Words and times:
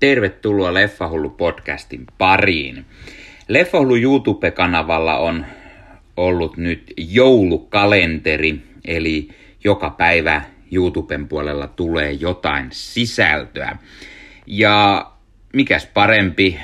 Tervetuloa 0.00 0.74
Leffahullu 0.74 1.30
podcastin 1.30 2.04
pariin. 2.18 2.86
Leffahullu 3.48 3.96
YouTube-kanavalla 3.96 5.16
on 5.18 5.46
ollut 6.16 6.56
nyt 6.56 6.92
joulukalenteri, 6.96 8.62
eli 8.84 9.28
joka 9.64 9.90
päivä 9.90 10.42
YouTuben 10.72 11.28
puolella 11.28 11.66
tulee 11.66 12.12
jotain 12.12 12.68
sisältöä. 12.70 13.76
Ja 14.46 15.06
mikäs 15.52 15.86
parempi 15.86 16.60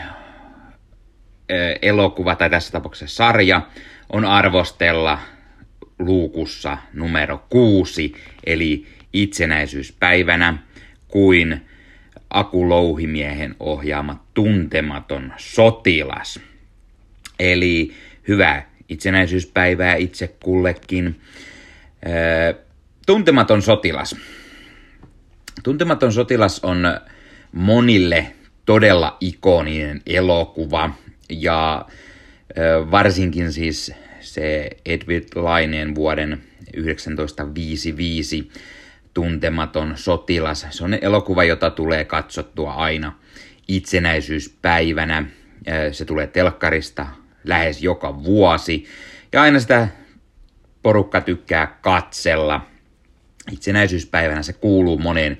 elokuva 1.82 2.37
tai 2.37 2.50
tässä 2.50 2.73
tapauksessa 2.73 3.16
sarja 3.16 3.61
on 4.12 4.25
arvostella 4.25 5.18
luukussa 5.98 6.79
numero 6.93 7.45
kuusi, 7.50 8.14
eli 8.46 8.87
itsenäisyyspäivänä, 9.12 10.59
kuin 11.09 11.66
Aku 12.37 12.68
Louhimiehen 12.68 13.57
ohjaama 13.61 14.25
Tuntematon 14.34 15.32
sotilas. 15.36 16.40
Eli 17.39 17.93
hyvää 18.29 18.71
itsenäisyyspäivää 18.89 19.95
itse 19.96 20.35
kullekin. 20.43 21.21
Tuntematon 23.07 23.62
sotilas. 23.62 24.17
Tuntematon 25.62 26.12
sotilas 26.12 26.61
on 26.64 27.00
monille 27.53 28.32
todella 28.67 29.17
ikoninen 29.21 30.03
elokuva 30.07 30.90
ja 31.29 31.87
varsinkin 32.91 33.53
siis 33.53 33.92
se 34.20 34.70
Edward 34.87 35.28
Laineen 35.34 35.95
vuoden 35.95 36.42
1955 36.75 38.50
tuntematon 39.16 39.92
sotilas. 39.97 40.66
Se 40.70 40.84
on 40.84 40.94
elokuva, 40.94 41.44
jota 41.44 41.70
tulee 41.70 42.05
katsottua 42.05 42.72
aina 42.72 43.19
itsenäisyyspäivänä. 43.69 45.25
Se 45.92 46.05
tulee 46.05 46.27
telkkarista 46.27 47.06
lähes 47.45 47.83
joka 47.83 48.25
vuosi. 48.25 48.84
Ja 49.33 49.42
aina 49.42 49.61
sitä 49.61 49.89
porukka 50.83 51.20
tykkää 51.20 51.78
katsella. 51.81 52.67
Itsenäisyyspäivänä 53.53 54.42
se 54.42 54.53
kuuluu 54.53 54.98
monen, 54.98 55.39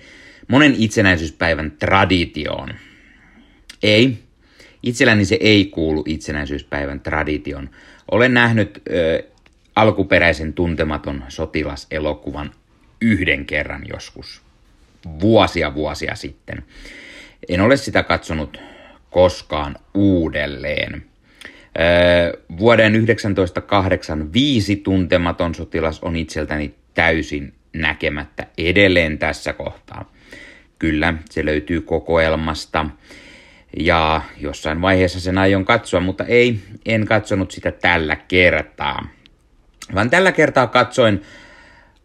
monen 0.49 0.75
itsenäisyyspäivän 0.79 1.71
traditioon. 1.71 2.69
Ei, 3.83 4.19
itselläni 4.83 5.25
se 5.25 5.37
ei 5.41 5.65
kuulu 5.65 6.05
itsenäisyyspäivän 6.07 7.01
tradition. 7.01 7.71
Olen 8.11 8.35
nähnyt 8.35 8.83
ö, 8.91 9.23
alkuperäisen 9.75 10.53
tuntematon 10.53 11.25
sotilaselokuvan 11.29 12.51
yhden 13.01 13.47
kerran 13.47 13.83
joskus, 13.89 14.43
vuosia 15.21 15.75
vuosia 15.75 16.15
sitten. 16.15 16.65
En 17.49 17.61
ole 17.61 17.77
sitä 17.77 18.03
katsonut 18.03 18.61
koskaan 19.11 19.77
uudelleen. 19.95 21.05
Öö, 21.79 22.33
vuoden 22.59 22.93
1985 22.93 24.77
tuntematon 24.77 25.55
sotilas 25.55 26.01
on 26.03 26.17
itseltäni 26.17 26.75
täysin 26.95 27.55
näkemättä 27.73 28.47
edelleen 28.59 29.19
tässä 29.19 29.53
kohtaa. 29.53 30.13
Kyllä, 30.79 31.15
se 31.31 31.45
löytyy 31.45 31.81
kokoelmasta 31.81 32.87
ja 33.77 34.21
jossain 34.41 34.83
vaiheessa 34.83 35.21
sen 35.21 35.39
aion 35.39 35.65
katsoa, 35.65 36.01
mutta 36.01 36.25
ei, 36.25 36.61
en 36.87 37.07
katsonut 37.07 37.51
sitä 37.51 37.73
tällä 37.73 38.17
kertaa. 38.17 39.09
Vaan 39.95 40.11
tällä 40.11 40.33
kertaa 40.33 40.67
katsoin 40.67 41.23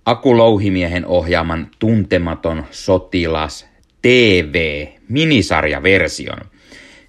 Aku 0.05 0.37
Louhimiehen 0.37 1.05
ohjaaman 1.05 1.67
Tuntematon 1.79 2.65
sotilas 2.71 3.67
TV-minisarjaversion. 4.01 6.37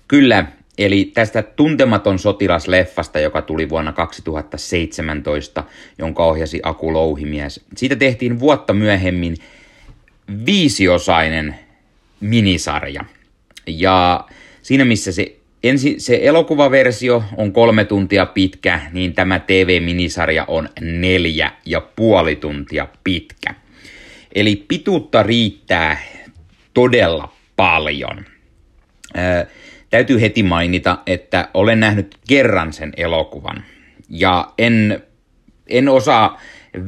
Kyllä, 0.08 0.46
eli 0.78 1.10
tästä 1.14 1.42
Tuntematon 1.42 2.18
sotilas-leffasta, 2.18 3.20
joka 3.20 3.42
tuli 3.42 3.68
vuonna 3.68 3.92
2017, 3.92 5.64
jonka 5.98 6.24
ohjasi 6.24 6.60
Aku 6.62 6.92
Louhimies. 6.92 7.64
Siitä 7.76 7.96
tehtiin 7.96 8.40
vuotta 8.40 8.72
myöhemmin 8.72 9.36
viisiosainen 10.46 11.54
minisarja. 12.20 13.04
Ja 13.66 14.24
siinä 14.62 14.84
missä 14.84 15.12
se 15.12 15.36
Ensi, 15.62 15.94
se 15.98 16.18
elokuvaversio 16.22 17.24
on 17.36 17.52
kolme 17.52 17.84
tuntia 17.84 18.26
pitkä, 18.26 18.80
niin 18.92 19.14
tämä 19.14 19.38
TV-minisarja 19.38 20.44
on 20.48 20.68
neljä 20.80 21.52
ja 21.66 21.80
puoli 21.80 22.36
tuntia 22.36 22.88
pitkä. 23.04 23.54
Eli 24.34 24.56
pituutta 24.68 25.22
riittää 25.22 25.96
todella 26.74 27.32
paljon. 27.56 28.24
Ää, 29.14 29.46
täytyy 29.90 30.20
heti 30.20 30.42
mainita, 30.42 30.98
että 31.06 31.48
olen 31.54 31.80
nähnyt 31.80 32.16
kerran 32.28 32.72
sen 32.72 32.92
elokuvan. 32.96 33.64
Ja 34.08 34.52
en, 34.58 35.02
en 35.68 35.88
osaa 35.88 36.40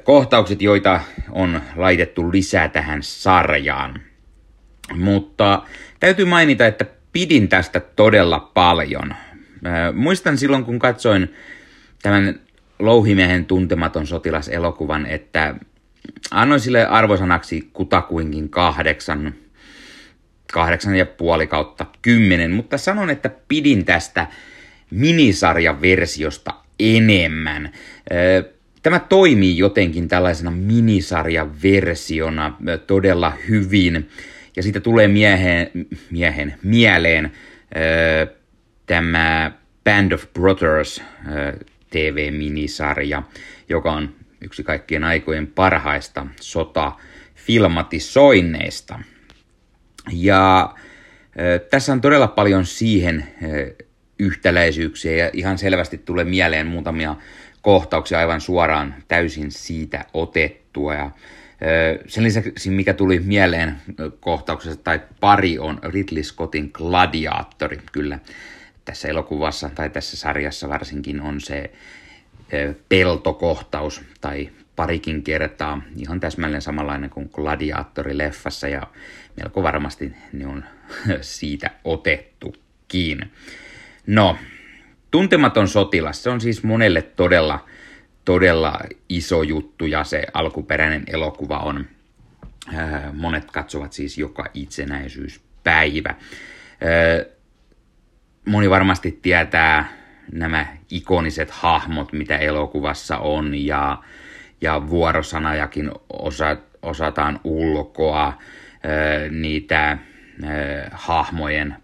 kohtaukset, 0.04 0.62
joita 0.62 1.00
on 1.30 1.60
laitettu 1.76 2.32
lisää 2.32 2.68
tähän 2.68 3.02
sarjaan. 3.02 4.00
Mutta 4.94 5.62
täytyy 6.00 6.24
mainita, 6.24 6.66
että 6.66 6.86
pidin 7.12 7.48
tästä 7.48 7.80
todella 7.80 8.40
paljon. 8.40 9.14
Muistan 9.94 10.38
silloin, 10.38 10.64
kun 10.64 10.78
katsoin 10.78 11.34
tämän 12.02 12.40
Louhimiehen 12.78 13.46
tuntematon 13.46 14.06
sotilas-elokuvan, 14.06 15.06
että 15.06 15.54
annoin 16.30 16.60
sille 16.60 16.86
arvosanaksi 16.86 17.70
kutakuinkin 17.72 18.48
kahdeksan, 18.48 19.34
kahdeksan 20.52 20.94
ja 20.94 21.06
puoli 21.06 21.46
kautta 21.46 21.86
kymmenen, 22.02 22.50
mutta 22.50 22.78
sanon, 22.78 23.10
että 23.10 23.30
pidin 23.48 23.84
tästä 23.84 24.26
minisarjaversiosta 24.90 26.54
enemmän. 26.80 27.72
Tämä 28.86 28.98
toimii 28.98 29.58
jotenkin 29.58 30.08
tällaisena 30.08 30.50
minisarjaversiona 30.50 32.56
todella 32.86 33.32
hyvin. 33.48 34.08
Ja 34.56 34.62
siitä 34.62 34.80
tulee 34.80 35.08
miehen, 35.08 35.70
miehen 36.10 36.54
mieleen 36.62 37.32
tämä 38.86 39.52
Band 39.84 40.12
of 40.12 40.24
Brothers 40.32 41.02
TV-minisarja, 41.90 43.22
joka 43.68 43.92
on 43.92 44.14
yksi 44.40 44.62
kaikkien 44.62 45.04
aikojen 45.04 45.46
parhaista 45.46 46.26
sota-filmatisoinneista. 46.40 48.98
Ja 50.12 50.74
tässä 51.70 51.92
on 51.92 52.00
todella 52.00 52.28
paljon 52.28 52.66
siihen 52.66 53.26
yhtäläisyyksiä 54.18 55.12
ja 55.12 55.30
ihan 55.32 55.58
selvästi 55.58 55.98
tulee 55.98 56.24
mieleen 56.24 56.66
muutamia 56.66 57.16
kohtauksia 57.66 58.18
aivan 58.18 58.40
suoraan 58.40 58.94
täysin 59.08 59.50
siitä 59.50 60.04
otettua. 60.14 60.94
Ja 60.94 61.10
sen 62.06 62.24
lisäksi, 62.24 62.70
mikä 62.70 62.94
tuli 62.94 63.20
mieleen 63.20 63.76
kohtauksessa 64.20 64.80
tai 64.84 65.00
pari, 65.20 65.58
on 65.58 65.78
Ridley 65.82 66.22
Scottin 66.22 66.70
Gladiaattori. 66.74 67.80
Kyllä 67.92 68.18
tässä 68.84 69.08
elokuvassa 69.08 69.70
tai 69.74 69.90
tässä 69.90 70.16
sarjassa 70.16 70.68
varsinkin 70.68 71.20
on 71.20 71.40
se 71.40 71.70
peltokohtaus 72.88 74.02
tai 74.20 74.50
parikin 74.76 75.22
kertaa 75.22 75.82
ihan 75.96 76.20
täsmälleen 76.20 76.62
samanlainen 76.62 77.10
kuin 77.10 77.30
Gladiaattori-leffassa 77.32 78.68
ja 78.68 78.82
melko 79.36 79.62
varmasti 79.62 80.12
ne 80.32 80.46
on 80.46 80.64
siitä 81.20 81.70
otettukin. 81.84 83.30
No, 84.06 84.36
Tuntematon 85.16 85.68
sotilas, 85.68 86.22
se 86.22 86.30
on 86.30 86.40
siis 86.40 86.62
monelle 86.62 87.02
todella, 87.02 87.64
todella 88.24 88.80
iso 89.08 89.42
juttu 89.42 89.86
ja 89.86 90.04
se 90.04 90.26
alkuperäinen 90.34 91.04
elokuva 91.06 91.58
on, 91.58 91.86
ää, 92.74 93.10
monet 93.12 93.50
katsovat 93.50 93.92
siis 93.92 94.18
joka 94.18 94.46
itsenäisyyspäivä. 94.54 96.08
Ää, 96.10 96.18
moni 98.46 98.70
varmasti 98.70 99.18
tietää 99.22 99.92
nämä 100.32 100.66
ikoniset 100.90 101.50
hahmot, 101.50 102.12
mitä 102.12 102.38
elokuvassa 102.38 103.18
on 103.18 103.54
ja, 103.54 104.02
ja 104.60 104.88
vuorosanajakin 104.88 105.90
osa, 106.08 106.56
osataan 106.82 107.40
ulkoa, 107.44 108.38
niitä 109.30 109.98
hahmojen 110.92 111.76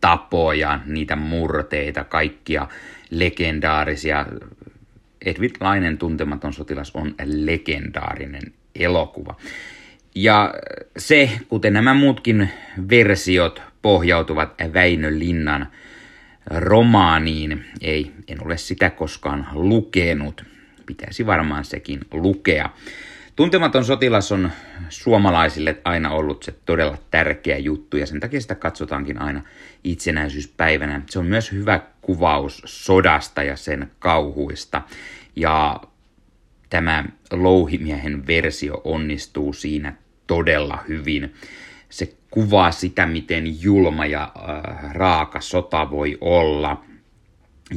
puhetapoja, 0.00 0.80
niitä 0.86 1.16
murteita, 1.16 2.04
kaikkia 2.04 2.68
legendaarisia. 3.10 4.26
Edwin 5.24 5.50
Lainen 5.60 5.98
tuntematon 5.98 6.52
sotilas 6.52 6.90
on 6.94 7.14
legendaarinen 7.24 8.52
elokuva. 8.74 9.36
Ja 10.14 10.54
se, 10.96 11.30
kuten 11.48 11.72
nämä 11.72 11.94
muutkin 11.94 12.50
versiot, 12.90 13.62
pohjautuvat 13.82 14.54
Väinö 14.74 15.18
Linnan 15.18 15.66
romaaniin. 16.46 17.64
Ei, 17.80 18.12
en 18.28 18.46
ole 18.46 18.56
sitä 18.56 18.90
koskaan 18.90 19.46
lukenut. 19.52 20.44
Pitäisi 20.86 21.26
varmaan 21.26 21.64
sekin 21.64 22.00
lukea. 22.12 22.70
Tuntematon 23.36 23.84
sotilas 23.84 24.32
on 24.32 24.50
suomalaisille 24.88 25.78
aina 25.84 26.10
ollut 26.10 26.42
se 26.42 26.54
todella 26.66 26.98
tärkeä 27.10 27.58
juttu 27.58 27.96
ja 27.96 28.06
sen 28.06 28.20
takia 28.20 28.40
sitä 28.40 28.54
katsotaankin 28.54 29.22
aina 29.22 29.42
itsenäisyyspäivänä. 29.84 31.02
Se 31.10 31.18
on 31.18 31.26
myös 31.26 31.52
hyvä 31.52 31.80
kuvaus 32.00 32.62
sodasta 32.64 33.42
ja 33.42 33.56
sen 33.56 33.90
kauhuista. 33.98 34.82
Ja 35.36 35.80
tämä 36.70 37.04
louhimiehen 37.32 38.26
versio 38.26 38.80
onnistuu 38.84 39.52
siinä 39.52 39.92
todella 40.26 40.78
hyvin. 40.88 41.34
Se 41.88 42.14
kuvaa 42.30 42.70
sitä, 42.70 43.06
miten 43.06 43.62
julma 43.62 44.06
ja 44.06 44.32
äh, 44.36 44.92
raaka 44.92 45.40
sota 45.40 45.90
voi 45.90 46.18
olla. 46.20 46.84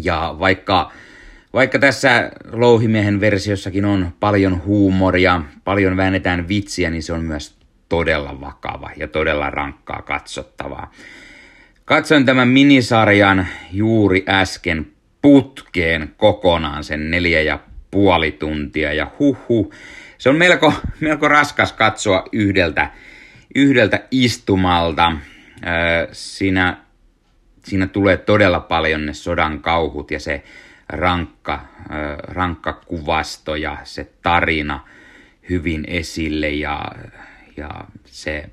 Ja 0.04 0.36
vaikka, 0.40 0.92
vaikka 1.54 1.80
tässä 1.80 2.32
louhimiehen 2.52 3.20
versiossakin 3.20 3.86
on 3.86 4.14
paljon 4.20 4.64
huumoria, 4.66 5.42
paljon 5.64 5.98
väännetään 5.98 6.48
vitsiä, 6.48 6.90
niin 6.90 7.04
se 7.04 7.14
on 7.14 7.24
myös 7.24 7.56
todella 7.90 8.42
vakava 8.42 8.90
ja 8.98 9.08
todella 9.08 9.50
rankkaa 9.50 10.02
katsottavaa. 10.02 10.92
Katsoin 11.86 12.26
tämän 12.26 12.48
minisarjan 12.48 13.48
juuri 13.72 14.26
äsken 14.30 14.88
putkeen 15.22 16.14
kokonaan 16.18 16.84
sen 16.84 17.12
neljä 17.12 17.42
ja 17.42 17.60
puoli 17.92 18.32
tuntia 18.32 18.94
ja 18.94 19.12
huhu. 19.20 19.74
Se 20.18 20.30
on 20.30 20.36
melko, 20.36 20.74
melko 21.00 21.28
raskas 21.28 21.74
katsoa 21.74 22.26
yhdeltä, 22.32 22.92
yhdeltä 23.56 24.00
istumalta. 24.12 25.12
siinä, 26.12 26.78
siinä 27.64 27.88
tulee 27.88 28.18
todella 28.18 28.60
paljon 28.60 29.06
ne 29.06 29.14
sodan 29.14 29.60
kauhut 29.60 30.12
ja 30.12 30.20
se 30.20 30.44
rankka, 30.90 31.66
rankka 32.28 32.74
kuvasto 32.74 33.56
ja 33.56 33.78
se 33.84 34.12
tarina 34.22 34.88
hyvin 35.50 35.84
esille 35.88 36.50
ja, 36.50 36.92
ja 37.58 37.70
se, 38.06 38.50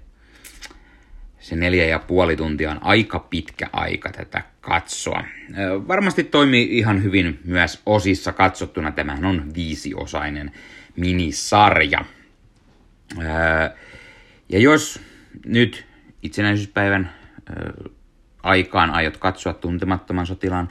se 1.38 1.56
neljä 1.56 1.84
ja 1.84 1.98
puoli 1.98 2.36
tuntia 2.36 2.70
on 2.70 2.78
aika 2.80 3.18
pitkä 3.18 3.68
aika 3.72 4.12
tätä 4.12 4.42
katsoa. 4.60 5.24
Varmasti 5.88 6.24
toimii 6.24 6.78
ihan 6.78 7.02
hyvin 7.02 7.40
myös 7.44 7.82
osissa 7.86 8.32
katsottuna. 8.32 8.92
Tämähän 8.92 9.24
on 9.24 9.54
viisiosainen 9.54 10.52
minisarja. 10.96 12.04
Ja 14.48 14.58
jos 14.58 15.00
nyt 15.46 15.86
itsenäisyyspäivän 16.22 17.10
aikaan 18.42 18.90
aiot 18.90 19.16
katsoa 19.16 19.52
tuntemattoman 19.52 20.26
sotilaan, 20.26 20.68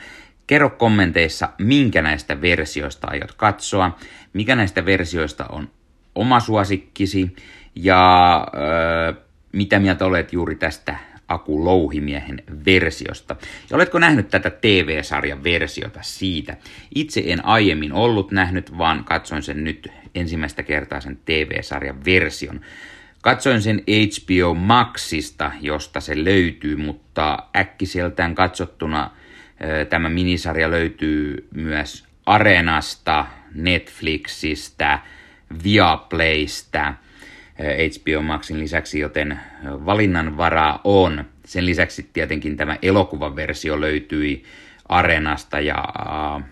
kerro 0.49 0.69
kommenteissa, 0.69 1.49
minkä 1.57 2.01
näistä 2.01 2.41
versioista 2.41 3.07
aiot 3.11 3.31
katsoa, 3.31 3.97
mikä 4.33 4.55
näistä 4.55 4.85
versioista 4.85 5.45
on 5.45 5.69
oma 6.15 6.39
suosikkisi 6.39 7.35
ja 7.75 8.35
äh, 8.37 9.23
mitä 9.51 9.79
mieltä 9.79 10.05
olet 10.05 10.33
juuri 10.33 10.55
tästä 10.55 10.95
Aku 11.27 11.65
Louhimiehen 11.65 12.43
versiosta. 12.65 13.35
Ja 13.69 13.75
oletko 13.75 13.99
nähnyt 13.99 14.29
tätä 14.29 14.49
TV-sarjan 14.49 15.43
versiota 15.43 15.99
siitä? 16.01 16.57
Itse 16.95 17.23
en 17.25 17.45
aiemmin 17.45 17.93
ollut 17.93 18.31
nähnyt, 18.31 18.77
vaan 18.77 19.03
katsoin 19.03 19.43
sen 19.43 19.63
nyt 19.63 19.87
ensimmäistä 20.15 20.63
kertaa 20.63 21.01
sen 21.01 21.19
TV-sarjan 21.25 22.05
version. 22.05 22.61
Katsoin 23.21 23.61
sen 23.61 23.83
HBO 23.87 24.53
Maxista, 24.53 25.51
josta 25.61 25.99
se 25.99 26.23
löytyy, 26.23 26.75
mutta 26.75 27.37
äkkiseltään 27.55 28.35
katsottuna 28.35 29.11
tämä 29.89 30.09
minisarja 30.09 30.71
löytyy 30.71 31.47
myös 31.53 32.05
Arenasta, 32.25 33.25
Netflixistä, 33.53 34.99
Viaplaystä, 35.63 36.93
HBO 37.59 38.21
Maxin 38.21 38.59
lisäksi, 38.59 38.99
joten 38.99 39.39
valinnanvaraa 39.65 40.81
on. 40.83 41.25
Sen 41.45 41.65
lisäksi 41.65 42.09
tietenkin 42.13 42.57
tämä 42.57 42.77
elokuvaversio 42.81 43.81
löytyi 43.81 44.43
Arenasta 44.89 45.59
ja 45.59 45.75
äh, 45.77 46.43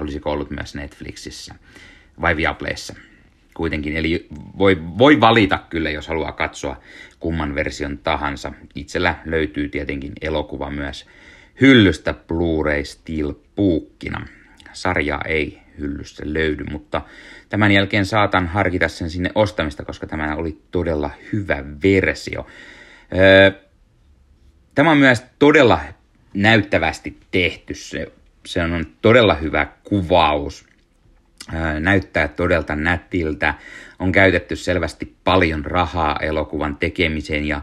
olisiko 0.00 0.30
ollut 0.30 0.50
myös 0.50 0.74
Netflixissä 0.74 1.54
vai 2.20 2.36
Viaplayssä 2.36 2.94
kuitenkin. 3.54 3.96
Eli 3.96 4.26
voi, 4.58 4.82
voi 4.98 5.20
valita 5.20 5.58
kyllä, 5.70 5.90
jos 5.90 6.08
haluaa 6.08 6.32
katsoa 6.32 6.80
kumman 7.20 7.54
version 7.54 7.98
tahansa. 7.98 8.52
Itsellä 8.74 9.14
löytyy 9.24 9.68
tietenkin 9.68 10.12
elokuva 10.20 10.70
myös 10.70 11.06
hyllystä 11.60 12.14
Blu-ray 12.14 12.84
Steel 12.84 13.34
puukkina. 13.54 14.26
Sarjaa 14.72 15.20
ei 15.24 15.58
hyllystä 15.78 16.22
löydy, 16.26 16.64
mutta 16.64 17.02
tämän 17.48 17.72
jälkeen 17.72 18.06
saatan 18.06 18.46
harkita 18.46 18.88
sen 18.88 19.10
sinne 19.10 19.30
ostamista, 19.34 19.84
koska 19.84 20.06
tämä 20.06 20.34
oli 20.36 20.58
todella 20.70 21.10
hyvä 21.32 21.64
versio. 21.82 22.46
Tämä 24.74 24.90
on 24.90 24.98
myös 24.98 25.24
todella 25.38 25.80
näyttävästi 26.34 27.18
tehty. 27.30 27.74
Se, 27.74 28.12
se 28.46 28.62
on 28.62 28.86
todella 29.02 29.34
hyvä 29.34 29.66
kuvaus 29.84 30.66
näyttää 31.80 32.28
todella 32.28 32.76
nätiltä. 32.76 33.54
On 33.98 34.12
käytetty 34.12 34.56
selvästi 34.56 35.16
paljon 35.24 35.64
rahaa 35.64 36.18
elokuvan 36.22 36.76
tekemiseen 36.76 37.44
ja 37.44 37.60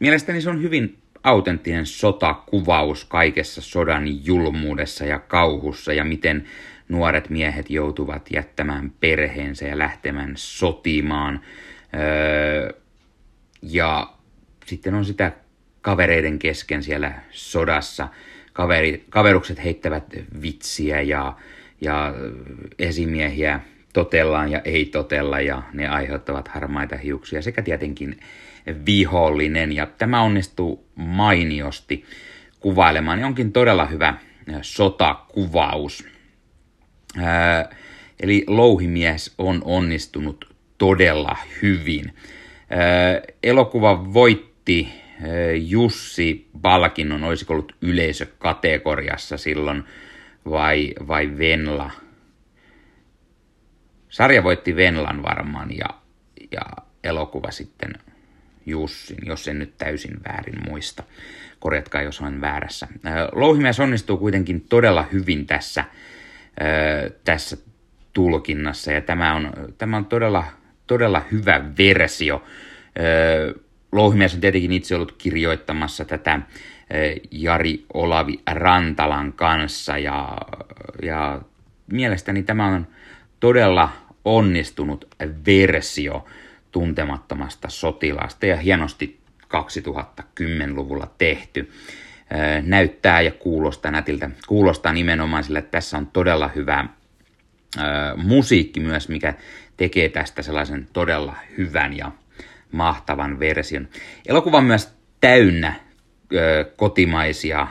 mielestäni 0.00 0.40
se 0.40 0.50
on 0.50 0.62
hyvin 0.62 0.98
autenttinen 1.26 1.86
sotakuvaus 1.86 3.04
kaikessa 3.04 3.60
sodan 3.60 4.26
julmuudessa 4.26 5.04
ja 5.04 5.18
kauhussa 5.18 5.92
ja 5.92 6.04
miten 6.04 6.44
nuoret 6.88 7.30
miehet 7.30 7.70
joutuvat 7.70 8.30
jättämään 8.30 8.92
perheensä 9.00 9.66
ja 9.66 9.78
lähtemään 9.78 10.32
sotimaan. 10.36 11.40
ja 13.62 14.12
sitten 14.66 14.94
on 14.94 15.04
sitä 15.04 15.32
kavereiden 15.80 16.38
kesken 16.38 16.82
siellä 16.82 17.12
sodassa. 17.30 18.08
Kaveri, 18.52 19.04
kaverukset 19.10 19.64
heittävät 19.64 20.04
vitsiä 20.42 21.00
ja 21.00 21.36
ja 21.80 22.14
esimiehiä 22.78 23.60
totellaan 23.96 24.50
ja 24.50 24.60
ei 24.64 24.84
totella 24.84 25.40
ja 25.40 25.62
ne 25.72 25.88
aiheuttavat 25.88 26.48
harmaita 26.48 26.96
hiuksia 26.96 27.42
sekä 27.42 27.62
tietenkin 27.62 28.20
vihollinen 28.86 29.72
ja 29.72 29.86
tämä 29.86 30.22
onnistuu 30.22 30.86
mainiosti 30.94 32.04
kuvailemaan. 32.60 33.18
Ja 33.18 33.26
onkin 33.26 33.52
todella 33.52 33.86
hyvä 33.86 34.14
sotakuvaus. 34.62 36.04
Ää, 37.18 37.70
eli 38.20 38.44
louhimies 38.46 39.34
on 39.38 39.62
onnistunut 39.64 40.54
todella 40.78 41.36
hyvin. 41.62 42.12
Ää, 42.70 43.20
elokuva 43.42 44.12
voitti 44.14 44.88
ää, 44.88 45.28
Jussi 45.52 46.48
Balkinnon, 46.58 47.24
olisiko 47.24 47.52
ollut 47.54 47.76
yleisökategoriassa 47.82 49.36
silloin 49.36 49.84
vai, 50.50 50.94
vai 51.08 51.30
Venla. 51.38 52.05
Sarja 54.08 54.44
voitti 54.44 54.76
Venlan 54.76 55.22
varmaan 55.22 55.76
ja, 55.76 55.88
ja 56.52 56.62
elokuva 57.04 57.50
sitten 57.50 57.94
Jussin, 58.66 59.18
jos 59.26 59.48
en 59.48 59.58
nyt 59.58 59.78
täysin 59.78 60.16
väärin 60.28 60.68
muista. 60.68 61.02
Korjatkaa, 61.58 62.02
jos 62.02 62.20
olen 62.20 62.40
väärässä. 62.40 62.88
Louhimies 63.32 63.80
onnistuu 63.80 64.16
kuitenkin 64.16 64.60
todella 64.60 65.02
hyvin 65.12 65.46
tässä, 65.46 65.84
tässä 67.24 67.56
tulkinnassa 68.12 68.92
ja 68.92 69.00
tämä 69.00 69.34
on, 69.34 69.52
tämä 69.78 69.96
on 69.96 70.04
todella, 70.04 70.44
todella 70.86 71.22
hyvä 71.32 71.64
versio. 71.78 72.44
Louhimies 73.92 74.34
on 74.34 74.40
tietenkin 74.40 74.72
itse 74.72 74.94
ollut 74.94 75.12
kirjoittamassa 75.12 76.04
tätä 76.04 76.40
Jari 77.30 77.84
Olavi 77.94 78.40
Rantalan 78.50 79.32
kanssa 79.32 79.98
ja, 79.98 80.38
ja 81.02 81.40
mielestäni 81.92 82.42
tämä 82.42 82.66
on 82.66 82.86
todella 83.40 83.92
onnistunut 84.24 85.04
versio 85.46 86.24
tuntemattomasta 86.72 87.68
sotilaasta 87.68 88.46
ja 88.46 88.56
hienosti 88.56 89.20
2010-luvulla 89.44 91.14
tehty. 91.18 91.70
Eh, 92.30 92.62
näyttää 92.62 93.20
ja 93.20 93.30
kuulostaa 93.30 93.90
nätiltä. 93.90 94.30
Kuulostaa 94.46 94.92
nimenomaan 94.92 95.44
sille, 95.44 95.58
että 95.58 95.70
tässä 95.70 95.98
on 95.98 96.06
todella 96.06 96.48
hyvä 96.48 96.84
musiikki 98.16 98.80
myös, 98.80 99.08
mikä 99.08 99.34
tekee 99.76 100.08
tästä 100.08 100.42
sellaisen 100.42 100.88
todella 100.92 101.34
hyvän 101.58 101.96
ja 101.96 102.12
mahtavan 102.72 103.38
version. 103.40 103.88
Elokuva 104.26 104.58
on 104.58 104.64
myös 104.64 104.94
täynnä 105.20 105.74
kotimaisia 106.76 107.66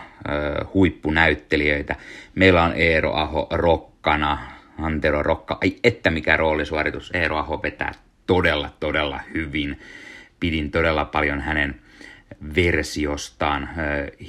huippunäyttelijöitä. 0.74 1.96
Meillä 2.36 2.64
on 2.64 2.74
Eero 2.76 3.14
Aho 3.14 3.48
rokkana, 3.52 4.38
Antero 4.78 5.24
Rokka, 5.24 5.58
ai 5.62 5.76
että 5.84 6.12
mikä 6.12 6.38
roolisuoritus. 6.38 7.12
Eero 7.14 7.38
Aho 7.38 7.64
vetää 7.64 7.92
todella, 8.28 8.70
todella 8.80 9.20
hyvin. 9.34 9.80
Pidin 10.40 10.72
todella 10.72 11.06
paljon 11.06 11.42
hänen 11.42 11.82
versiostaan. 12.56 13.70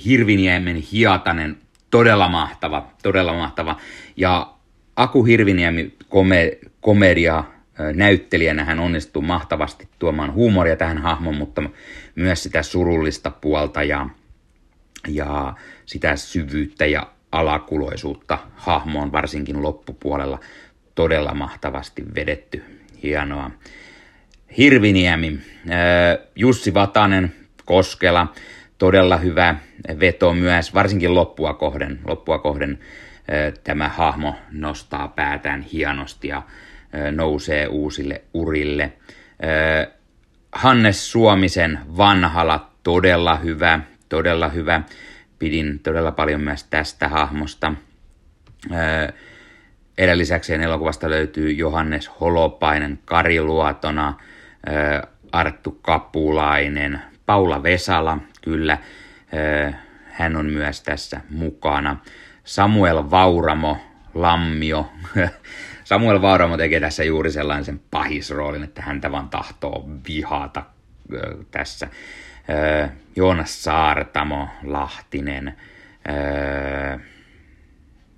Hirviniemen 0.05 0.77
Hiatanen, 0.77 1.57
todella 1.91 2.29
mahtava, 2.29 2.91
todella 3.03 3.35
mahtava. 3.35 3.77
Ja 4.17 4.57
Aku 4.97 5.25
Hirviniemi 5.25 5.93
kome, 6.09 6.59
komedia 6.81 7.45
näyttelijänä 7.95 8.65
hän 8.65 8.81
onnistuu 8.81 9.23
mahtavasti 9.23 9.89
tuomaan 9.99 10.33
huumoria 10.33 10.77
tähän 10.77 10.99
hahmoon, 10.99 11.37
mutta 11.37 11.63
myös 12.15 12.43
sitä 12.43 12.63
surullista 12.63 13.31
puolta 13.31 13.83
ja, 13.83 14.09
ja 15.09 15.55
sitä 15.87 16.17
syvyyttä 16.17 16.87
ja 16.87 17.16
alakuloisuutta 17.39 18.39
hahmoon, 18.55 19.13
varsinkin 19.13 19.63
loppupuolella 19.63 20.41
todella 20.95 21.35
mahtavasti 21.35 22.05
vedetty. 22.15 22.65
Hienoa. 23.03 23.51
Hirviniemi, 24.59 25.39
Jussi 26.37 26.75
Vatanen, 26.75 27.35
Koskela, 27.65 28.33
todella 28.79 29.17
hyvä 29.17 29.55
veto 30.01 30.35
myös, 30.35 30.75
varsinkin 30.75 31.15
loppua 31.15 31.55
kohden. 31.55 31.99
Loppua 32.05 32.39
kohden 32.39 32.79
tämä 33.65 33.89
hahmo 33.89 34.35
nostaa 34.53 35.09
päätään 35.09 35.63
hienosti 35.63 36.29
ja 36.29 36.43
nousee 37.13 37.67
uusille 37.67 38.23
urille. 38.35 38.93
Hannes 40.53 41.13
Suomisen 41.13 41.79
vanhala, 41.97 42.71
todella 42.83 43.37
hyvä, 43.37 43.81
todella 44.09 44.49
hyvä. 44.49 44.81
Pidin 45.39 45.79
todella 45.79 46.13
paljon 46.13 46.41
myös 46.41 46.65
tästä 46.65 47.09
hahmosta. 47.09 47.73
Edellä 49.99 50.19
lisäksi 50.19 50.55
elokuvasta 50.55 51.11
löytyy 51.11 51.51
Johannes 51.51 52.11
Holopainen 52.21 52.99
Kariluotona, 53.05 54.15
Arttu 55.33 55.79
Kapulainen, 55.83 57.01
Paula 57.27 57.63
Vesala, 57.63 58.19
kyllä, 58.43 58.79
hän 60.05 60.37
on 60.37 60.47
myös 60.47 60.83
tässä 60.83 61.21
mukana. 61.31 61.97
Samuel 62.45 63.11
Vauramo, 63.11 63.79
Lammio. 64.15 64.93
Samuel 65.85 66.23
Vauramo 66.23 66.57
tekee 66.57 66.81
tässä 66.81 67.05
juuri 67.05 67.33
sellaisen 67.33 67.81
pahisroolin, 67.91 68.63
että 68.63 68.83
häntä 68.83 69.13
vaan 69.13 69.29
tahtoo 69.29 69.89
vihata 70.09 70.63
tässä. 71.51 71.89
Joonas 73.17 73.65
Saartamo, 73.65 74.49
Lahtinen, 74.63 75.55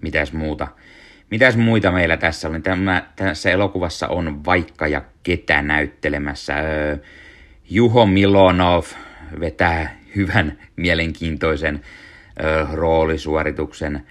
mitäs 0.01 0.33
muuta. 0.33 0.69
Mitäs 1.31 1.57
muita 1.57 1.93
meillä 1.93 2.17
tässä 2.17 2.49
oli? 2.49 2.61
Tämä, 2.61 3.03
tässä 3.17 3.51
elokuvassa 3.51 4.09
on 4.09 4.45
vaikka 4.45 4.87
ja 4.87 5.03
ketä 5.23 5.63
näyttelemässä. 5.63 6.55
Juho 7.71 8.07
Milonov 8.07 8.85
vetää 9.41 9.99
hyvän, 10.17 10.59
mielenkiintoisen 10.77 11.81
roolisuorituksen. 12.73 14.07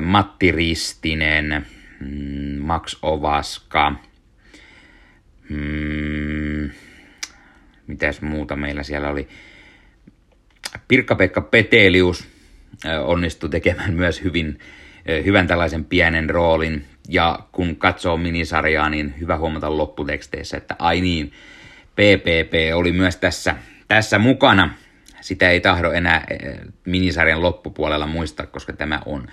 Matti 0.00 0.52
Ristinen, 0.52 1.66
mm, 2.00 2.58
Max 2.58 2.98
Ovaska, 3.02 3.92
mm, 5.48 6.70
mitäs 7.86 8.22
muuta 8.22 8.56
meillä 8.56 8.82
siellä 8.82 9.08
oli. 9.08 9.28
Pirkka-Pekka 10.88 11.40
Petelius 11.40 12.28
onnistui 13.04 13.50
tekemään 13.50 13.94
myös 13.94 14.24
hyvin, 14.24 14.58
hyvän 15.24 15.46
tällaisen 15.46 15.84
pienen 15.84 16.30
roolin. 16.30 16.84
Ja 17.08 17.38
kun 17.52 17.76
katsoo 17.76 18.16
minisarjaa, 18.16 18.90
niin 18.90 19.14
hyvä 19.20 19.38
huomata 19.38 19.76
lopputeksteissä, 19.76 20.56
että 20.56 20.76
ai 20.78 21.00
niin, 21.00 21.32
PPP 21.92 22.54
oli 22.74 22.92
myös 22.92 23.16
tässä, 23.16 23.56
tässä 23.88 24.18
mukana. 24.18 24.74
Sitä 25.20 25.50
ei 25.50 25.60
tahdo 25.60 25.90
enää 25.90 26.26
minisarjan 26.84 27.42
loppupuolella 27.42 28.06
muistaa, 28.06 28.46
koska 28.46 28.72
tämä 28.72 29.00
on 29.06 29.26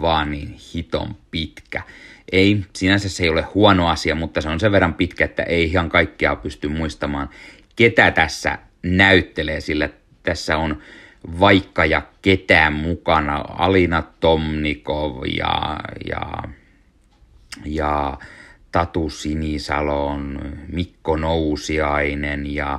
vaan 0.00 0.30
niin 0.30 0.56
hiton 0.74 1.16
pitkä. 1.30 1.82
Ei, 2.32 2.64
sinänsä 2.76 3.08
se 3.08 3.22
ei 3.22 3.28
ole 3.28 3.42
huono 3.42 3.88
asia, 3.88 4.14
mutta 4.14 4.40
se 4.40 4.48
on 4.48 4.60
sen 4.60 4.72
verran 4.72 4.94
pitkä, 4.94 5.24
että 5.24 5.42
ei 5.42 5.64
ihan 5.64 5.88
kaikkea 5.88 6.36
pysty 6.36 6.68
muistamaan, 6.68 7.30
ketä 7.76 8.10
tässä 8.10 8.58
näyttelee, 8.82 9.60
sillä 9.60 9.88
tässä 10.22 10.56
on 10.56 10.78
vaikka 11.40 11.84
ja 11.84 12.02
ketään 12.22 12.72
mukana, 12.72 13.44
Alina 13.48 14.02
Tomnikov 14.20 15.24
ja, 15.36 15.76
ja, 16.08 16.42
ja 17.64 18.18
Tatu 18.72 19.10
Sinisalon, 19.10 20.40
Mikko 20.72 21.16
Nousiainen 21.16 22.54
ja 22.54 22.78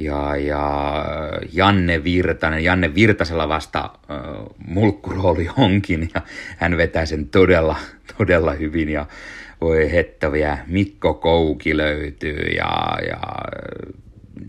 ja, 0.00 0.36
ja 0.36 1.04
Janne 1.52 2.04
Virtanen, 2.04 2.64
Janne 2.64 2.94
Virtasella 2.94 3.48
vasta 3.48 3.80
äh, 3.84 4.18
mulkkurooli 4.66 5.48
onkin 5.56 6.10
ja 6.14 6.22
hän 6.56 6.76
vetää 6.76 7.06
sen 7.06 7.28
todella, 7.28 7.76
todella 8.18 8.52
hyvin 8.52 8.88
ja 8.88 9.06
voi 9.60 9.92
hettäviä, 9.92 10.58
Mikko 10.66 11.14
Kouki 11.14 11.76
löytyy 11.76 12.38
ja, 12.38 12.98
ja 13.08 13.20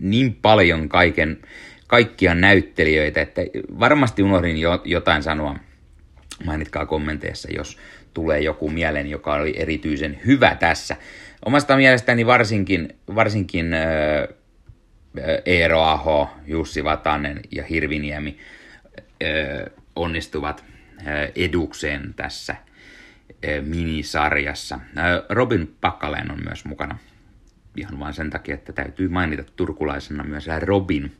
niin 0.00 0.34
paljon 0.42 0.88
kaiken, 0.88 1.38
kaikkia 1.86 2.34
näyttelijöitä, 2.34 3.22
että 3.22 3.42
varmasti 3.80 4.22
unohdin 4.22 4.58
jo, 4.58 4.82
jotain 4.84 5.22
sanoa. 5.22 5.56
Mainitkaa 6.44 6.86
kommenteissa, 6.86 7.48
jos 7.56 7.78
tulee 8.14 8.40
joku 8.40 8.70
mieleen, 8.70 9.06
joka 9.06 9.34
oli 9.34 9.54
erityisen 9.56 10.20
hyvä 10.26 10.54
tässä. 10.54 10.96
Omasta 11.44 11.76
mielestäni 11.76 12.26
varsinkin, 12.26 12.88
varsinkin 13.14 13.74
äh, 13.74 13.82
Eero 15.46 15.82
Aho, 15.82 16.30
Jussi 16.46 16.84
Vatanen 16.84 17.40
ja 17.50 17.64
Hirviniemi 17.64 18.38
onnistuvat 19.96 20.64
edukseen 21.36 22.14
tässä 22.14 22.56
minisarjassa. 23.62 24.80
Robin 25.28 25.74
Pakkaleen 25.80 26.30
on 26.30 26.38
myös 26.44 26.64
mukana. 26.64 26.98
Ihan 27.76 27.98
vain 28.00 28.14
sen 28.14 28.30
takia, 28.30 28.54
että 28.54 28.72
täytyy 28.72 29.08
mainita 29.08 29.44
turkulaisena 29.56 30.24
myös 30.24 30.46
Robin. 30.62 31.12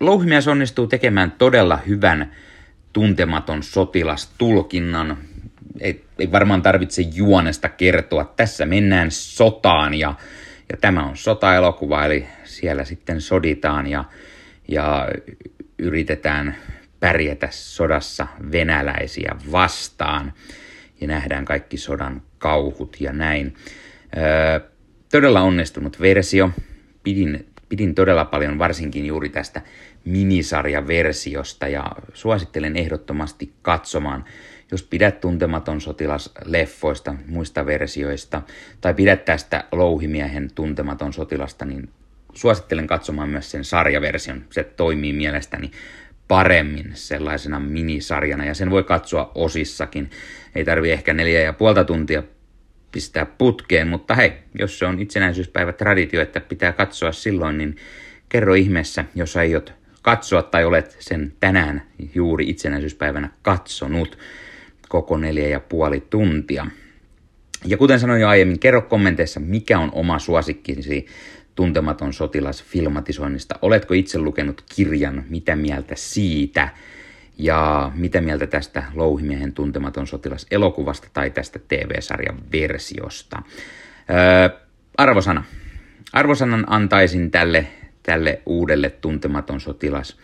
Louhimies 0.00 0.48
onnistuu 0.48 0.86
tekemään 0.86 1.30
todella 1.30 1.76
hyvän 1.76 2.32
tuntematon 2.92 3.62
sotilastulkinnan. 3.62 5.18
Ei, 5.80 6.04
ei 6.18 6.32
varmaan 6.32 6.62
tarvitse 6.62 7.02
juonesta 7.02 7.68
kertoa. 7.68 8.32
Tässä 8.36 8.66
mennään 8.66 9.10
sotaan 9.10 9.94
ja 9.94 10.14
ja 10.70 10.76
tämä 10.80 11.04
on 11.04 11.16
sotaelokuva, 11.16 12.04
eli 12.04 12.26
siellä 12.44 12.84
sitten 12.84 13.20
soditaan 13.20 13.86
ja, 13.86 14.04
ja 14.68 15.08
yritetään 15.78 16.56
pärjätä 17.00 17.48
sodassa 17.50 18.26
venäläisiä 18.52 19.36
vastaan 19.52 20.32
ja 21.00 21.06
nähdään 21.06 21.44
kaikki 21.44 21.76
sodan 21.76 22.22
kauhut 22.38 22.96
ja 23.00 23.12
näin. 23.12 23.54
Öö, 24.16 24.60
todella 25.12 25.40
onnistunut 25.40 26.00
versio. 26.00 26.50
Pidin, 27.02 27.46
pidin 27.68 27.94
todella 27.94 28.24
paljon 28.24 28.58
varsinkin 28.58 29.06
juuri 29.06 29.28
tästä 29.28 29.62
minisarjaversiosta 30.04 31.68
ja 31.68 31.92
suosittelen 32.14 32.76
ehdottomasti 32.76 33.52
katsomaan 33.62 34.24
jos 34.70 34.82
pidät 34.82 35.20
tuntematon 35.20 35.80
sotilas 35.80 36.32
leffoista, 36.44 37.14
muista 37.26 37.66
versioista, 37.66 38.42
tai 38.80 38.94
pidät 38.94 39.24
tästä 39.24 39.64
louhimiehen 39.72 40.50
tuntematon 40.54 41.12
sotilasta, 41.12 41.64
niin 41.64 41.88
suosittelen 42.34 42.86
katsomaan 42.86 43.28
myös 43.28 43.50
sen 43.50 43.64
sarjaversion. 43.64 44.44
Se 44.50 44.64
toimii 44.64 45.12
mielestäni 45.12 45.70
paremmin 46.28 46.90
sellaisena 46.94 47.60
minisarjana, 47.60 48.44
ja 48.44 48.54
sen 48.54 48.70
voi 48.70 48.84
katsoa 48.84 49.32
osissakin. 49.34 50.10
Ei 50.54 50.64
tarvi 50.64 50.90
ehkä 50.90 51.14
neljä 51.14 51.40
ja 51.40 51.52
puolta 51.52 51.84
tuntia 51.84 52.22
pistää 52.92 53.26
putkeen, 53.26 53.88
mutta 53.88 54.14
hei, 54.14 54.32
jos 54.58 54.78
se 54.78 54.86
on 54.86 55.00
itsenäisyyspäivä 55.00 55.72
traditio, 55.72 56.22
että 56.22 56.40
pitää 56.40 56.72
katsoa 56.72 57.12
silloin, 57.12 57.58
niin 57.58 57.76
kerro 58.28 58.54
ihmeessä, 58.54 59.04
jos 59.14 59.36
aiot 59.36 59.72
katsoa 60.02 60.42
tai 60.42 60.64
olet 60.64 60.96
sen 60.98 61.32
tänään 61.40 61.82
juuri 62.14 62.48
itsenäisyyspäivänä 62.48 63.30
katsonut 63.42 64.18
koko 64.88 65.16
neljä 65.16 65.48
ja 65.48 65.60
puoli 65.60 66.00
tuntia. 66.10 66.66
Ja 67.64 67.76
kuten 67.76 68.00
sanoin 68.00 68.20
jo 68.20 68.28
aiemmin, 68.28 68.58
kerro 68.58 68.82
kommenteissa, 68.82 69.40
mikä 69.40 69.78
on 69.78 69.90
oma 69.92 70.18
suosikkisi 70.18 71.06
Tuntematon 71.56 72.12
sotilas 72.12 72.64
filmatisoinnista. 72.64 73.58
Oletko 73.62 73.94
itse 73.94 74.18
lukenut 74.18 74.64
kirjan, 74.74 75.24
mitä 75.28 75.56
mieltä 75.56 75.94
siitä? 75.96 76.68
Ja 77.38 77.92
mitä 77.94 78.20
mieltä 78.20 78.46
tästä 78.46 78.82
Louhimiehen 78.94 79.52
tuntematon 79.52 80.06
sotilas 80.06 80.46
elokuvasta 80.50 81.08
tai 81.12 81.30
tästä 81.30 81.58
TV-sarjan 81.68 82.38
versiosta. 82.52 83.42
Öö, 84.10 84.58
arvosana. 84.96 85.44
Arvosanan 86.12 86.64
antaisin 86.66 87.30
tälle, 87.30 87.66
tälle 88.02 88.42
uudelle 88.46 88.90
tuntematon 88.90 89.60
sotilas, 89.60 90.16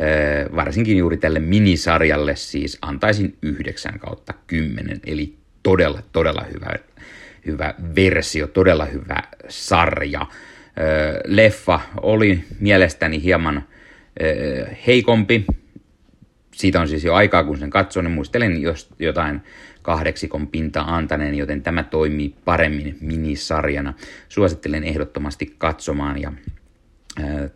öö, 0.00 0.56
varsinkin 0.56 0.96
juuri 0.96 1.16
tälle 1.16 1.40
minisarjalle 1.40 2.36
siis, 2.36 2.78
antaisin 2.82 3.36
9 3.42 3.98
kautta 3.98 4.34
10, 4.46 5.00
eli 5.06 5.36
todella, 5.62 6.02
todella 6.12 6.44
hyvä, 6.54 6.74
hyvä 7.46 7.74
versio, 7.94 8.46
todella 8.46 8.84
hyvä 8.84 9.22
sarja. 9.48 10.26
Leffa 11.24 11.80
oli 12.02 12.44
mielestäni 12.60 13.22
hieman 13.22 13.62
heikompi, 14.86 15.46
siitä 16.54 16.80
on 16.80 16.88
siis 16.88 17.04
jo 17.04 17.14
aikaa, 17.14 17.44
kun 17.44 17.58
sen 17.58 17.70
katson, 17.70 18.04
niin 18.04 18.12
muistelen 18.12 18.62
jos 18.62 18.88
jotain 18.98 19.40
kahdeksikon 19.82 20.46
pinta 20.46 20.80
antaneen, 20.80 21.34
joten 21.34 21.62
tämä 21.62 21.82
toimii 21.82 22.34
paremmin 22.44 22.98
minisarjana. 23.00 23.94
Suosittelen 24.28 24.84
ehdottomasti 24.84 25.54
katsomaan 25.58 26.20
ja 26.20 26.32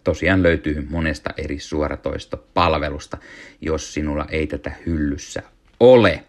tosiaan 0.04 0.42
löytyy 0.42 0.86
monesta 0.90 1.30
eri 1.36 1.58
suoratoistopalvelusta, 1.58 3.18
jos 3.60 3.94
sinulla 3.94 4.26
ei 4.30 4.46
tätä 4.46 4.72
hyllyssä 4.86 5.42
ole. 5.80 6.24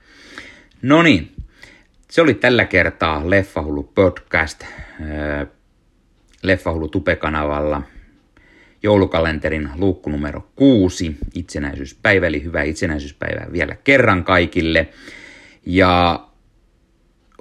No 0.82 1.04
niin, 1.04 1.32
se 2.10 2.22
oli 2.22 2.34
tällä 2.34 2.66
kertaa 2.66 3.30
Leffahullu 3.30 3.84
podcast 3.84 4.66
Leffahullu 6.48 6.88
Tupe-kanavalla 6.88 7.82
joulukalenterin 8.84 9.70
luukku 9.76 10.10
numero 10.10 10.48
kuusi, 10.56 11.18
itsenäisyyspäivä, 11.34 12.28
eli 12.28 12.44
hyvää 12.44 12.64
itsenäisyyspäivää 12.64 13.48
vielä 13.52 13.76
kerran 13.84 14.24
kaikille. 14.24 14.90
Ja 15.66 16.20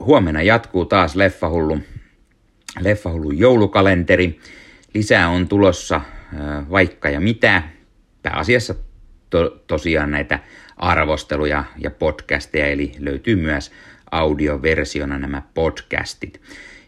huomenna 0.00 0.42
jatkuu 0.42 0.84
taas 0.84 1.16
Leffahullu, 1.16 1.78
Leffahullu 2.80 3.30
joulukalenteri. 3.30 4.40
Lisää 4.94 5.28
on 5.28 5.48
tulossa 5.48 6.00
vaikka 6.70 7.10
ja 7.10 7.20
mitä. 7.20 7.62
Pääasiassa 8.22 8.74
to, 9.30 9.64
tosiaan 9.66 10.10
näitä 10.10 10.38
arvosteluja 10.76 11.64
ja 11.78 11.90
podcasteja, 11.90 12.66
eli 12.66 12.92
löytyy 12.98 13.36
myös 13.36 13.72
audioversiona 14.10 15.18
nämä 15.18 15.42
podcastit. 15.54 16.40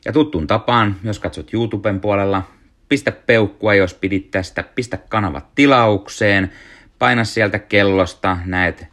Ja 0.06 0.12
tuttuun 0.12 0.46
tapaan, 0.46 0.96
jos 1.04 1.18
katsot 1.18 1.54
YouTuben 1.54 2.00
puolella, 2.00 2.42
pistä 2.88 3.12
peukkua, 3.12 3.74
jos 3.74 3.94
pidit 3.94 4.30
tästä, 4.30 4.64
pistä 4.74 4.96
kanavat 4.96 5.54
tilaukseen, 5.54 6.52
paina 6.98 7.24
sieltä 7.24 7.58
kellosta, 7.58 8.38
näet 8.44 8.86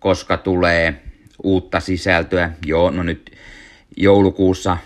koska 0.00 0.36
tulee 0.36 1.02
uutta 1.42 1.80
sisältöä. 1.80 2.50
Joo, 2.66 2.90
no 2.90 3.02
nyt 3.02 3.32
joulukuussa 3.96 4.76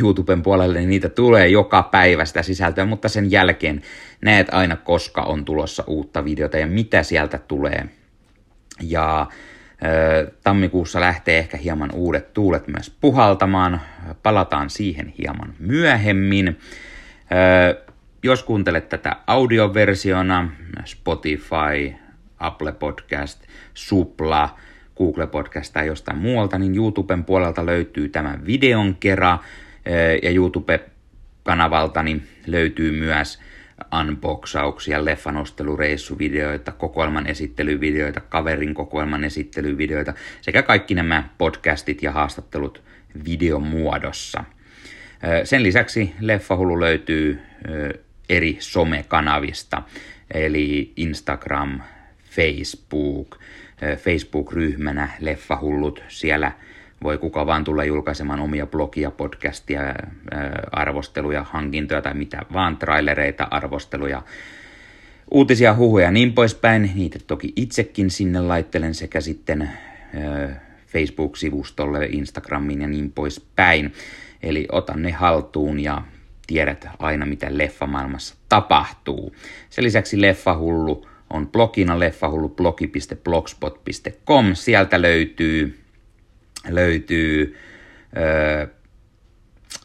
YouTuben 0.00 0.42
puolelle 0.42 0.78
niin 0.78 0.88
niitä 0.88 1.08
tulee 1.08 1.48
joka 1.48 1.82
päivä 1.82 2.24
sitä 2.24 2.42
sisältöä, 2.42 2.84
mutta 2.84 3.08
sen 3.08 3.30
jälkeen 3.30 3.82
näet 4.20 4.54
aina 4.54 4.76
koska 4.76 5.22
on 5.22 5.44
tulossa 5.44 5.84
uutta 5.86 6.24
videota 6.24 6.58
ja 6.58 6.66
mitä 6.66 7.02
sieltä 7.02 7.38
tulee. 7.38 7.88
Ja 8.80 9.26
Tammikuussa 10.44 11.00
lähtee 11.00 11.38
ehkä 11.38 11.56
hieman 11.56 11.90
uudet 11.94 12.32
tuulet 12.32 12.68
myös 12.68 12.90
puhaltamaan. 13.00 13.80
Palataan 14.22 14.70
siihen 14.70 15.12
hieman 15.18 15.54
myöhemmin. 15.58 16.58
Jos 18.22 18.42
kuuntelet 18.42 18.88
tätä 18.88 19.16
audioversiona, 19.26 20.50
Spotify, 20.84 21.94
Apple 22.38 22.72
Podcast, 22.72 23.42
Supla, 23.74 24.58
Google 24.96 25.26
Podcast 25.26 25.72
tai 25.72 25.86
jostain 25.86 26.18
muualta, 26.18 26.58
niin 26.58 26.76
YouTuben 26.76 27.24
puolelta 27.24 27.66
löytyy 27.66 28.08
tämän 28.08 28.46
videon 28.46 28.94
kera 28.94 29.38
ja 30.22 30.30
YouTube-kanavalta 30.30 32.02
niin 32.02 32.28
löytyy 32.46 33.00
myös 33.00 33.40
unboxauksia, 34.00 35.04
leffanostelureissuvideoita, 35.04 36.72
kokoelman 36.72 37.26
esittelyvideoita, 37.26 38.20
kaverin 38.20 38.74
kokoelman 38.74 39.24
esittelyvideoita 39.24 40.14
sekä 40.40 40.62
kaikki 40.62 40.94
nämä 40.94 41.28
podcastit 41.38 42.02
ja 42.02 42.12
haastattelut 42.12 42.82
videomuodossa. 43.24 44.44
Sen 45.44 45.62
lisäksi 45.62 46.14
Leffahullu 46.20 46.80
löytyy 46.80 47.40
eri 48.28 48.56
somekanavista, 48.60 49.82
eli 50.34 50.92
Instagram, 50.96 51.80
Facebook, 52.30 53.38
Facebook-ryhmänä 53.96 55.08
Leffahullut, 55.20 56.02
siellä 56.08 56.52
voi 57.02 57.18
kuka 57.18 57.46
vaan 57.46 57.64
tulla 57.64 57.84
julkaisemaan 57.84 58.40
omia 58.40 58.66
blogia, 58.66 59.10
podcastia, 59.10 59.80
arvosteluja, 60.72 61.46
hankintoja 61.50 62.02
tai 62.02 62.14
mitä 62.14 62.42
vaan, 62.52 62.76
trailereita, 62.76 63.48
arvosteluja, 63.50 64.22
uutisia, 65.30 65.74
huhuja 65.74 66.04
ja 66.04 66.10
niin 66.10 66.32
poispäin. 66.32 66.90
Niitä 66.94 67.18
toki 67.26 67.52
itsekin 67.56 68.10
sinne 68.10 68.40
laittelen 68.40 68.94
sekä 68.94 69.20
sitten 69.20 69.70
Facebook-sivustolle, 70.86 72.06
Instagramiin 72.06 72.82
ja 72.82 72.88
niin 72.88 73.12
poispäin. 73.12 73.92
Eli 74.42 74.68
otan 74.72 75.02
ne 75.02 75.10
haltuun 75.10 75.80
ja 75.80 76.02
tiedät 76.46 76.88
aina, 76.98 77.26
mitä 77.26 77.46
leffamaailmassa 77.50 78.34
tapahtuu. 78.48 79.34
Sen 79.70 79.84
lisäksi 79.84 80.20
Leffahullu 80.20 81.06
on 81.30 81.48
blogina 81.48 81.98
leffahullublogi.blogspot.com. 81.98 84.54
Sieltä 84.54 85.02
löytyy, 85.02 85.81
löytyy 86.68 87.56
ö, 88.16 88.66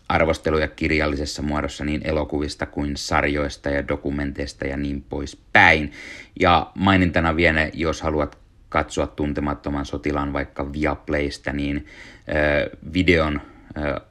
arvosteluja 0.09 0.67
kirjallisessa 0.67 1.41
muodossa 1.41 1.85
niin 1.85 2.01
elokuvista 2.03 2.65
kuin 2.65 2.97
sarjoista 2.97 3.69
ja 3.69 3.87
dokumenteista 3.87 4.67
ja 4.67 4.77
niin 4.77 5.01
poispäin. 5.01 5.91
Ja 6.39 6.71
mainintana 6.75 7.35
vielä, 7.35 7.69
jos 7.73 8.01
haluat 8.01 8.37
katsoa 8.69 9.07
tuntemattoman 9.07 9.85
sotilaan 9.85 10.33
vaikka 10.33 10.73
Viaplaysta, 10.73 11.53
niin 11.53 11.85
ö, 12.29 12.77
videon 12.93 13.41
ö, 13.77 14.01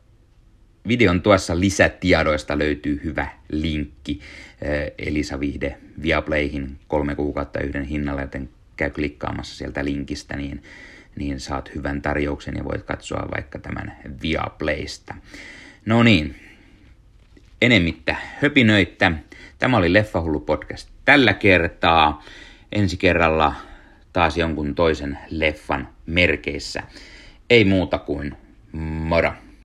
Videon 0.89 1.23
tuossa 1.23 1.61
lisätiedoista 1.61 2.59
löytyy 2.59 3.01
hyvä 3.05 3.29
linkki 3.49 4.21
eh, 4.63 4.93
Elisa 4.99 5.41
Vihde 5.41 5.77
Viaplayhin 6.03 6.79
kolme 6.89 7.15
kuukautta 7.15 7.61
yhden 7.61 7.85
hinnalla, 7.85 8.21
joten 8.21 8.49
käy 8.77 8.91
klikkaamassa 8.91 9.57
sieltä 9.57 9.85
linkistä, 9.85 10.37
niin, 10.37 10.63
niin 11.17 11.41
saat 11.41 11.75
hyvän 11.75 12.03
tarjouksen 12.03 12.55
ja 12.57 12.65
voit 12.65 12.83
katsoa 12.83 13.29
vaikka 13.35 13.59
tämän 13.59 13.97
Viaplaysta. 14.23 15.15
No 15.87 16.03
niin, 16.03 16.37
enemmittä 17.63 18.17
höpinöitä. 18.43 19.13
Tämä 19.59 19.77
oli 19.77 19.93
Leffahullu 19.93 20.41
podcast 20.41 20.89
tällä 21.05 21.35
kertaa. 21.35 22.25
Ensi 22.73 22.97
kerralla 22.97 23.55
taas 24.13 24.37
jonkun 24.37 24.75
toisen 24.75 25.19
leffan 25.31 25.89
merkeissä. 26.07 26.83
Ei 27.51 27.65
muuta 27.65 27.99
kuin 27.99 28.37
moro. 28.73 29.33